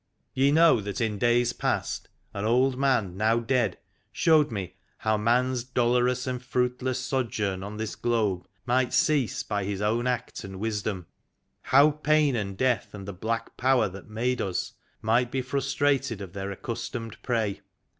Ye 0.33 0.51
know 0.51 0.81
that 0.81 0.99
in 0.99 1.19
days 1.19 1.53
past 1.53 2.09
an 2.33 2.43
old 2.43 2.75
man 2.75 3.15
now 3.17 3.37
dead 3.37 3.77
showed 4.11 4.51
me 4.51 4.73
how 4.97 5.15
marfs 5.15 5.63
dolorous 5.63 6.25
and 6.25 6.41
fruitless 6.43 6.97
sojourn 6.99 7.61
on 7.61 7.77
this 7.77 7.95
globe 7.95 8.47
might 8.65 8.93
cease 8.93 9.43
by 9.43 9.63
his 9.63 9.79
own 9.79 10.07
act 10.07 10.43
and 10.43 10.59
wisdom; 10.59 11.05
how 11.61 11.91
pain 11.91 12.35
and 12.35 12.57
death 12.57 12.95
and 12.95 13.07
the 13.07 13.13
black 13.13 13.55
Power 13.57 13.87
that 13.89 14.09
made 14.09 14.41
us 14.41 14.73
might 15.03 15.29
be 15.29 15.43
frustrated 15.43 16.19
of 16.19 16.33
their 16.33 16.49
accustomed 16.49 17.21
prey. 17.21 17.61